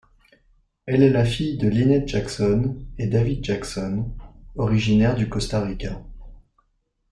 Elle 0.87 1.03
est 1.03 1.11
la 1.11 1.25
fille 1.25 1.59
de 1.59 1.69
Lynette 1.69 2.07
Jackson 2.07 2.75
et 2.97 3.05
David 3.05 3.43
Jackson, 3.45 4.11
originaire 4.55 5.13
du 5.13 5.29
Costa 5.29 5.61
Rica. 5.63 6.01